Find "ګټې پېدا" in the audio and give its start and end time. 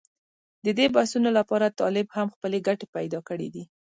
2.67-3.19